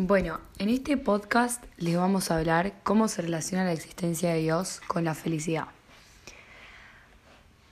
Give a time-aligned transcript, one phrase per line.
[0.00, 4.80] Bueno, en este podcast les vamos a hablar cómo se relaciona la existencia de Dios
[4.86, 5.64] con la felicidad.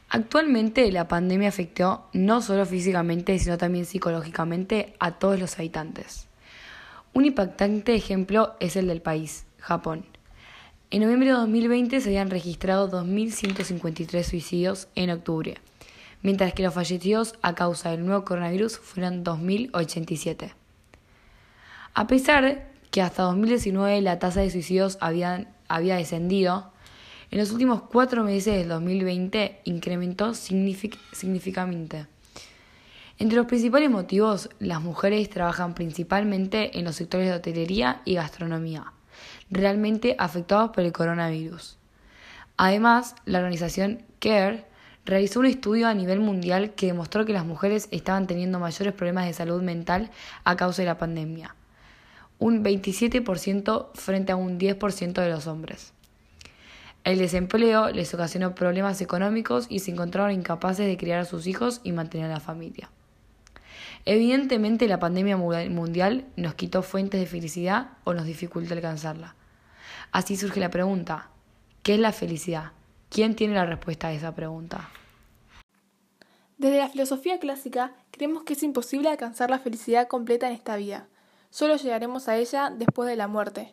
[0.09, 6.27] Actualmente la pandemia afectó no solo físicamente, sino también psicológicamente a todos los habitantes.
[7.15, 10.05] Un impactante ejemplo es el del país, Japón.
[10.91, 15.59] En noviembre de 2020 se habían registrado 2.153 suicidios en octubre,
[16.23, 20.55] mientras que los fallecidos a causa del nuevo coronavirus fueron 2.087.
[21.99, 26.71] A pesar que hasta 2019 la tasa de suicidios había, había descendido,
[27.31, 32.07] en los últimos cuatro meses del 2020 incrementó significativamente.
[33.19, 38.93] Entre los principales motivos, las mujeres trabajan principalmente en los sectores de hotelería y gastronomía,
[39.51, 41.79] realmente afectados por el coronavirus.
[42.59, 44.67] Además, la organización CARE
[45.07, 49.25] realizó un estudio a nivel mundial que demostró que las mujeres estaban teniendo mayores problemas
[49.25, 50.11] de salud mental
[50.45, 51.55] a causa de la pandemia
[52.39, 55.93] un 27% frente a un 10% de los hombres.
[57.05, 61.81] El desempleo les ocasionó problemas económicos y se encontraron incapaces de criar a sus hijos
[61.85, 62.91] y mantener a la familia.
[64.05, 69.35] Evidentemente la pandemia mundial nos quitó fuentes de felicidad o nos dificulta alcanzarla.
[70.13, 71.31] Así surge la pregunta,
[71.83, 72.73] ¿qué es la felicidad?
[73.09, 74.89] ¿Quién tiene la respuesta a esa pregunta?
[76.59, 81.07] Desde la filosofía clásica creemos que es imposible alcanzar la felicidad completa en esta vida
[81.57, 83.73] Solo llegaremos a ella después de la muerte.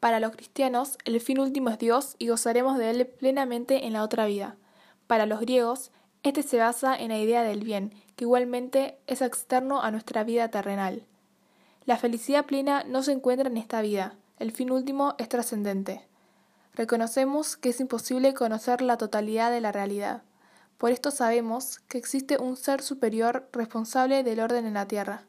[0.00, 4.02] Para los cristianos, el fin último es Dios y gozaremos de Él plenamente en la
[4.02, 4.56] otra vida.
[5.06, 5.92] Para los griegos,
[6.24, 10.48] este se basa en la idea del bien, que igualmente es externo a nuestra vida
[10.48, 11.04] terrenal.
[11.84, 16.04] La felicidad plena no se encuentra en esta vida, el fin último es trascendente.
[16.74, 20.24] Reconocemos que es imposible conocer la totalidad de la realidad.
[20.76, 25.22] Por esto sabemos que existe un ser superior responsable del orden en la tierra.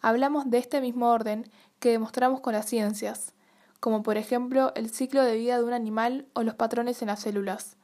[0.00, 3.32] Hablamos de este mismo orden que demostramos con las ciencias,
[3.80, 7.20] como por ejemplo el ciclo de vida de un animal o los patrones en las
[7.20, 7.76] células.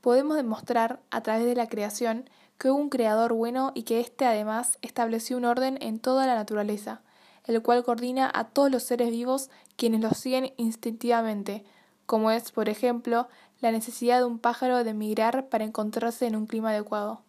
[0.00, 4.26] Podemos demostrar a través de la creación que hubo un creador bueno y que éste
[4.26, 7.00] además estableció un orden en toda la naturaleza,
[7.44, 11.64] el cual coordina a todos los seres vivos quienes lo siguen instintivamente,
[12.04, 13.28] como es, por ejemplo,
[13.60, 17.22] la necesidad de un pájaro de migrar para encontrarse en un clima adecuado.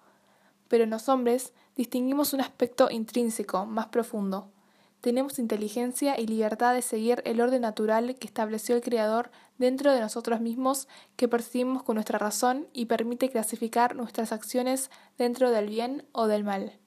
[0.67, 4.51] Pero en los hombres distinguimos un aspecto intrínseco, más profundo.
[4.99, 10.01] Tenemos inteligencia y libertad de seguir el orden natural que estableció el Creador dentro de
[10.01, 16.05] nosotros mismos que percibimos con nuestra razón y permite clasificar nuestras acciones dentro del bien
[16.11, 16.77] o del mal.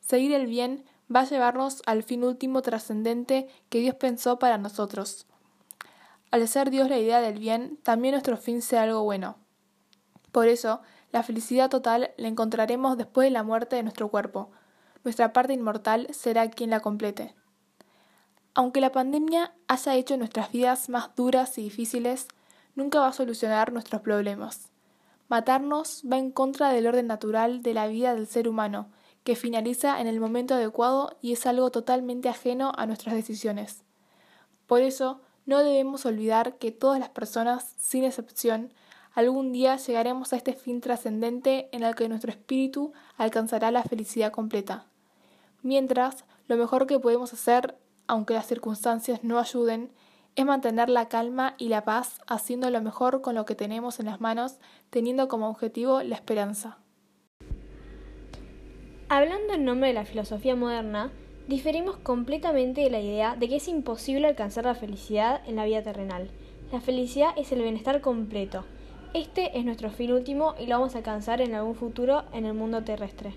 [0.00, 5.26] Seguir el bien va a llevarnos al fin último trascendente que Dios pensó para nosotros.
[6.30, 9.36] Al ser Dios la idea del bien, también nuestro fin sea algo bueno.
[10.32, 10.80] Por eso,
[11.14, 14.50] la felicidad total la encontraremos después de la muerte de nuestro cuerpo.
[15.04, 17.36] Nuestra parte inmortal será quien la complete.
[18.52, 22.26] Aunque la pandemia haya hecho nuestras vidas más duras y difíciles,
[22.74, 24.72] nunca va a solucionar nuestros problemas.
[25.28, 28.90] Matarnos va en contra del orden natural de la vida del ser humano,
[29.22, 33.84] que finaliza en el momento adecuado y es algo totalmente ajeno a nuestras decisiones.
[34.66, 38.74] Por eso, no debemos olvidar que todas las personas, sin excepción,
[39.14, 44.32] Algún día llegaremos a este fin trascendente en el que nuestro espíritu alcanzará la felicidad
[44.32, 44.86] completa.
[45.62, 47.76] Mientras, lo mejor que podemos hacer,
[48.08, 49.92] aunque las circunstancias no ayuden,
[50.34, 54.06] es mantener la calma y la paz haciendo lo mejor con lo que tenemos en
[54.06, 54.58] las manos,
[54.90, 56.78] teniendo como objetivo la esperanza.
[59.08, 61.12] Hablando en nombre de la filosofía moderna,
[61.46, 65.84] diferimos completamente de la idea de que es imposible alcanzar la felicidad en la vida
[65.84, 66.30] terrenal.
[66.72, 68.64] La felicidad es el bienestar completo,
[69.14, 72.52] este es nuestro fin último y lo vamos a alcanzar en algún futuro en el
[72.52, 73.32] mundo terrestre.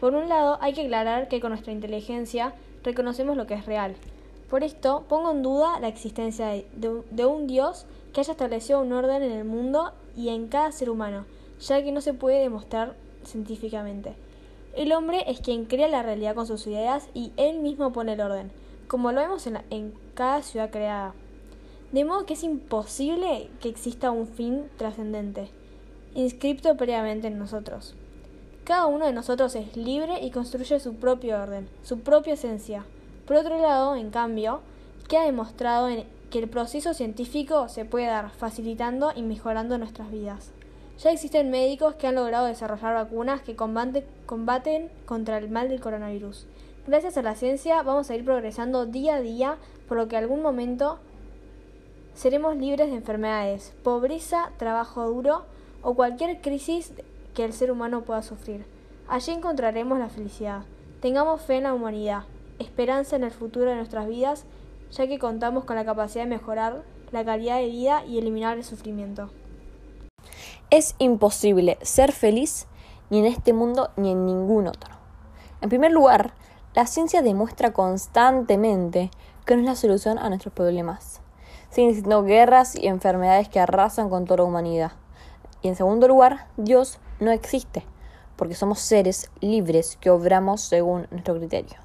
[0.00, 3.94] Por un lado, hay que aclarar que con nuestra inteligencia reconocemos lo que es real.
[4.48, 9.22] Por esto, pongo en duda la existencia de, un Dios que haya establecido un orden
[9.22, 11.26] en el mundo y en cada ser humano,
[11.60, 12.94] ya que no se puede demostrar
[13.24, 14.14] científicamente.
[14.74, 18.22] El hombre es quien crea la realidad con sus ideas y él mismo pone el
[18.22, 18.50] orden,
[18.88, 21.12] como lo vemos en cada ciudad creada.
[21.92, 25.50] De modo que es imposible que exista un fin trascendente,
[26.14, 27.96] inscripto previamente en nosotros.
[28.62, 32.84] Cada uno de nosotros es libre y construye su propio orden, su propia esencia.
[33.26, 34.60] Por otro lado, en cambio,
[35.08, 35.88] queda demostrado
[36.30, 40.52] que el proceso científico se puede dar facilitando y mejorando nuestras vidas.
[41.00, 46.46] Ya existen médicos que han logrado desarrollar vacunas que combaten contra el mal del coronavirus.
[46.86, 49.56] Gracias a la ciencia vamos a ir progresando día a día,
[49.88, 51.00] por lo que algún momento
[52.14, 55.44] seremos libres de enfermedades, pobreza, trabajo duro
[55.82, 56.92] o cualquier crisis
[57.34, 58.64] que el ser humano pueda sufrir.
[59.08, 60.62] Allí encontraremos la felicidad.
[61.00, 62.24] Tengamos fe en la humanidad,
[62.58, 64.44] esperanza en el futuro de nuestras vidas
[64.90, 68.64] ya que contamos con la capacidad de mejorar la calidad de vida y eliminar el
[68.64, 69.30] sufrimiento.
[70.70, 72.66] Es imposible ser feliz
[73.08, 74.94] ni en este mundo ni en ningún otro.
[75.60, 76.32] En primer lugar,
[76.74, 79.10] la ciencia demuestra constantemente
[79.44, 81.19] que no es la solución a nuestros problemas.
[81.70, 84.92] Existiendo guerras y enfermedades que arrasan con toda la humanidad.
[85.62, 87.86] Y en segundo lugar, Dios no existe,
[88.36, 91.78] porque somos seres libres que obramos según nuestro criterio.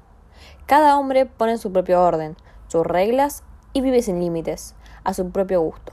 [0.66, 2.36] Cada hombre pone su propio orden,
[2.66, 4.74] sus reglas y vive sin límites,
[5.04, 5.92] a su propio gusto.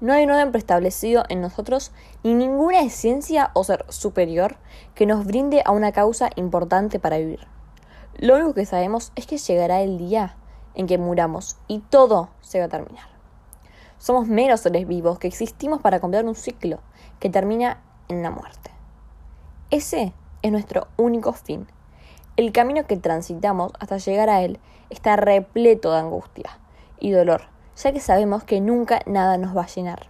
[0.00, 1.92] No hay un orden preestablecido en nosotros
[2.24, 4.56] ni ninguna esencia o ser superior
[4.94, 7.46] que nos brinde a una causa importante para vivir.
[8.16, 10.36] Lo único que sabemos es que llegará el día
[10.74, 13.06] en que muramos y todo se va a terminar.
[13.98, 16.80] Somos meros seres vivos que existimos para completar un ciclo
[17.20, 18.70] que termina en la muerte.
[19.70, 21.68] Ese es nuestro único fin.
[22.36, 24.58] El camino que transitamos hasta llegar a él
[24.90, 26.58] está repleto de angustia
[26.98, 27.42] y dolor,
[27.76, 30.08] ya que sabemos que nunca nada nos va a llenar.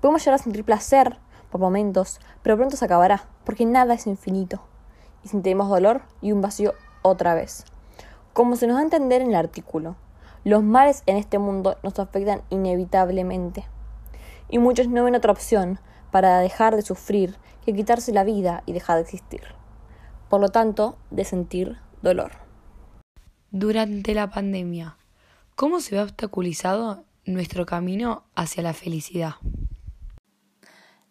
[0.00, 1.18] Podemos llegar a sentir placer
[1.50, 4.60] por momentos, pero pronto se acabará, porque nada es infinito.
[5.22, 7.64] Y sentiremos dolor y un vacío otra vez.
[8.40, 9.96] Como se nos da a entender en el artículo,
[10.44, 13.66] los males en este mundo nos afectan inevitablemente.
[14.48, 15.78] Y muchos no ven otra opción
[16.10, 19.42] para dejar de sufrir que quitarse la vida y dejar de existir.
[20.30, 22.32] Por lo tanto, de sentir dolor.
[23.50, 24.96] Durante la pandemia,
[25.54, 29.34] ¿cómo se ve obstaculizado nuestro camino hacia la felicidad?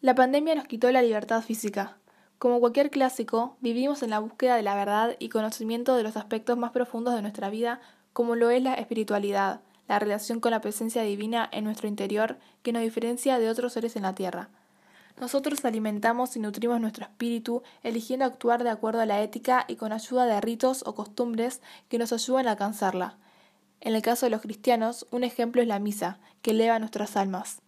[0.02, 2.00] La pandemia nos quitó la libertad física.
[2.40, 6.58] Como cualquier clásico, vivimos en la búsqueda de la verdad y conocimiento de los aspectos
[6.58, 7.82] más profundos de nuestra vida,
[8.14, 9.60] como lo es la espiritualidad,
[9.90, 13.98] la relación con la presencia divina en nuestro interior que nos diferencia de otros seres
[13.98, 14.48] en la tierra.
[15.20, 19.92] Nosotros alimentamos y nutrimos nuestro espíritu, eligiendo actuar de acuerdo a la ética y con
[19.92, 21.60] ayuda de ritos o costumbres
[21.90, 23.18] que nos ayudan a alcanzarla.
[23.82, 27.62] En el caso de los cristianos, un ejemplo es la misa, que eleva nuestras almas.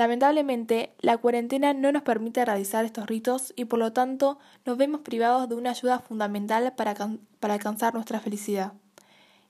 [0.00, 5.02] Lamentablemente, la cuarentena no nos permite realizar estos ritos y por lo tanto nos vemos
[5.02, 6.94] privados de una ayuda fundamental para,
[7.38, 8.72] para alcanzar nuestra felicidad.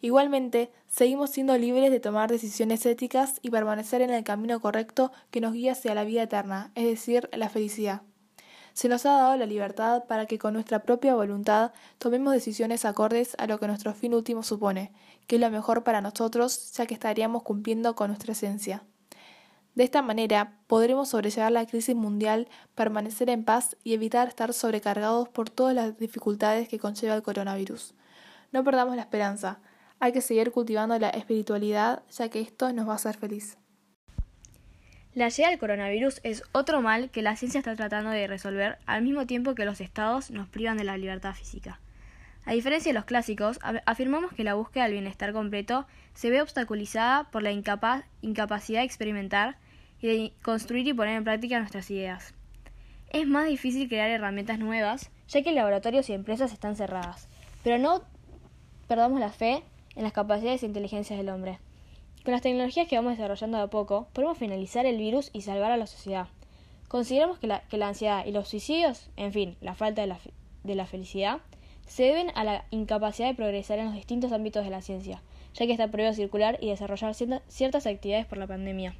[0.01, 5.41] Igualmente, seguimos siendo libres de tomar decisiones éticas y permanecer en el camino correcto que
[5.41, 8.03] nos guía hacia la vida eterna, es decir, la felicidad.
[8.73, 13.37] Se nos ha dado la libertad para que con nuestra propia voluntad tomemos decisiones acordes
[13.39, 14.91] a lo que nuestro fin último supone,
[15.29, 18.83] que es lo mejor para nosotros, ya que estaríamos cumpliendo con nuestra esencia.
[19.75, 25.29] De esta manera podremos sobrellevar la crisis mundial, permanecer en paz y evitar estar sobrecargados
[25.29, 27.95] por todas las dificultades que conlleva el coronavirus.
[28.53, 29.61] No perdamos la esperanza,
[30.01, 33.59] hay que seguir cultivando la espiritualidad ya que esto nos va a hacer feliz.
[35.15, 39.03] La llegada del coronavirus es otro mal que la ciencia está tratando de resolver al
[39.03, 41.81] mismo tiempo que los estados nos privan de la libertad física.
[42.45, 47.31] A diferencia de los clásicos, afirmamos que la búsqueda del bienestar completo se ve obstaculizada
[47.31, 49.59] por la incapacidad de experimentar
[50.01, 52.35] y de construir y poner en práctica nuestras ideas.
[53.11, 57.29] Es más difícil crear herramientas nuevas, ya que laboratorios y empresas están cerradas,
[57.63, 58.03] pero no
[58.87, 59.63] perdamos la fe
[59.97, 61.59] en las capacidades e inteligencias del hombre.
[62.25, 65.73] Con las tecnologías que vamos desarrollando de a poco, podemos finalizar el virus y salvar
[65.73, 66.29] a la sociedad.
[66.89, 70.19] Consideramos que la, ansiedad y los suicidios, en fin, la falta de la,
[70.65, 71.39] de la felicidad,
[71.87, 75.23] se deben a la incapacidad de progresar en los distintos ámbitos de la ciencia,
[75.55, 78.95] ya que está prohibido circular y desarrollar ciertas actividades por la pandemia.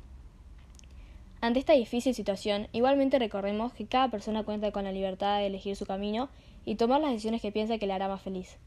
[1.43, 5.75] Ante esta difícil situación, igualmente recordemos que cada persona cuenta con la libertad de elegir
[5.75, 6.29] su camino
[6.67, 8.59] y tomar las decisiones que piensa que le hará más feliz.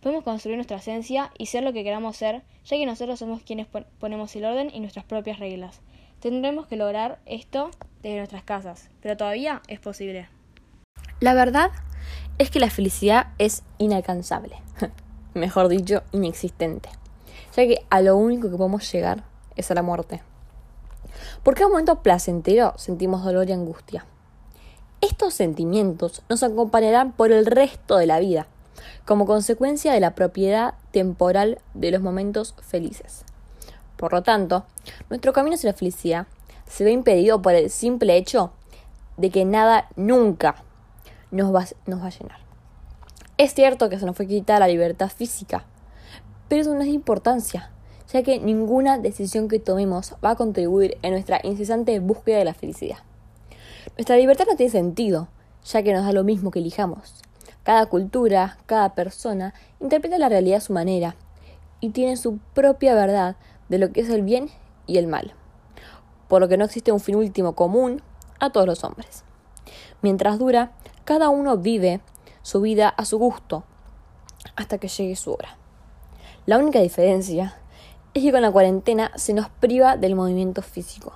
[0.00, 3.66] Podemos construir nuestra esencia y ser lo que queramos ser, ya que nosotros somos quienes
[3.98, 5.82] ponemos el orden y nuestras propias reglas.
[6.20, 7.70] Tendremos que lograr esto
[8.02, 10.28] desde nuestras casas, pero todavía es posible.
[11.20, 11.72] La verdad
[12.38, 14.56] es que la felicidad es inalcanzable,
[15.34, 16.88] mejor dicho, inexistente,
[17.54, 19.24] ya que a lo único que podemos llegar
[19.56, 20.22] es a la muerte.
[21.42, 24.06] Porque en un momento placentero sentimos dolor y angustia.
[25.00, 28.46] Estos sentimientos nos acompañarán por el resto de la vida,
[29.04, 33.24] como consecuencia de la propiedad temporal de los momentos felices.
[33.96, 34.64] Por lo tanto,
[35.10, 36.26] nuestro camino hacia la felicidad
[36.66, 38.52] se ve impedido por el simple hecho
[39.16, 40.56] de que nada nunca
[41.30, 42.38] nos va, nos va a llenar.
[43.36, 45.64] Es cierto que se nos fue quitada la libertad física,
[46.48, 47.70] pero eso no es de importancia,
[48.12, 52.54] ya que ninguna decisión que tomemos va a contribuir en nuestra incesante búsqueda de la
[52.54, 52.98] felicidad.
[53.96, 55.28] Nuestra libertad no tiene sentido,
[55.64, 57.22] ya que nos da lo mismo que elijamos.
[57.62, 61.16] Cada cultura, cada persona interpreta la realidad a su manera
[61.80, 63.36] y tiene su propia verdad
[63.68, 64.50] de lo que es el bien
[64.86, 65.34] y el mal,
[66.28, 68.02] por lo que no existe un fin último común
[68.38, 69.24] a todos los hombres.
[70.02, 70.72] Mientras dura,
[71.04, 72.00] cada uno vive
[72.42, 73.64] su vida a su gusto
[74.56, 75.56] hasta que llegue su hora.
[76.46, 77.56] La única diferencia
[78.14, 81.12] es que con la cuarentena se nos priva del movimiento físico,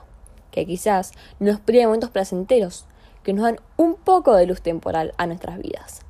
[0.50, 2.87] que quizás nos priva de momentos placenteros,
[3.23, 6.02] que nos dan un poco de luz temporal a nuestras vidas.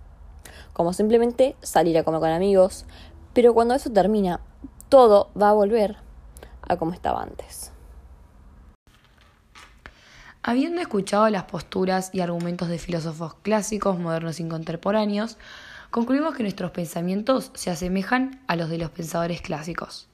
[0.72, 2.86] Como simplemente salir a comer con amigos,
[3.34, 4.40] pero cuando eso termina,
[4.88, 5.96] todo va a volver
[6.62, 7.70] a como estaba antes.
[10.42, 15.36] Habiendo escuchado las posturas y argumentos de filósofos clásicos, modernos y contemporáneos,
[15.90, 20.07] concluimos que nuestros pensamientos se asemejan a los de los pensadores clásicos.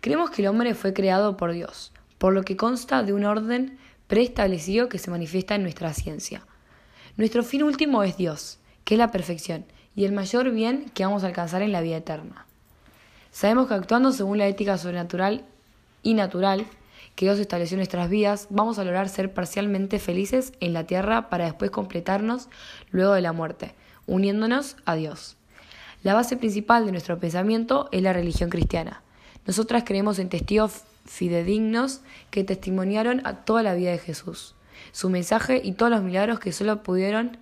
[0.00, 3.78] Creemos que el hombre fue creado por Dios, por lo que consta de un orden
[4.06, 6.42] preestablecido que se manifiesta en nuestra ciencia.
[7.16, 11.24] Nuestro fin último es Dios, que es la perfección y el mayor bien que vamos
[11.24, 12.46] a alcanzar en la vida eterna.
[13.32, 15.44] Sabemos que actuando según la ética sobrenatural
[16.02, 16.66] y natural
[17.16, 21.30] que Dios estableció en nuestras vidas, vamos a lograr ser parcialmente felices en la tierra
[21.30, 22.48] para después completarnos
[22.90, 23.74] luego de la muerte,
[24.06, 25.36] uniéndonos a Dios.
[26.02, 29.02] La base principal de nuestro pensamiento es la religión cristiana.
[29.46, 32.00] Nosotras creemos en testigos fidedignos
[32.30, 34.54] que testimoniaron a toda la vida de Jesús,
[34.92, 37.38] su mensaje y todos los milagros que solo pudieron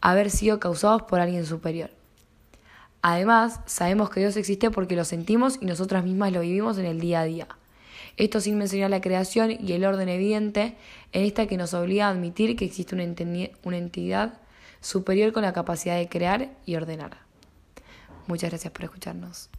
[0.00, 1.90] haber sido causados por alguien superior.
[3.02, 7.00] Además, sabemos que Dios existe porque lo sentimos y nosotras mismas lo vivimos en el
[7.00, 7.48] día a día.
[8.16, 10.76] Esto sin mencionar la creación y el orden evidente
[11.12, 13.04] en esta que nos obliga a admitir que existe una,
[13.64, 14.34] una entidad
[14.80, 17.16] superior con la capacidad de crear y ordenar.
[18.26, 19.48] Muchas gracias por escucharnos.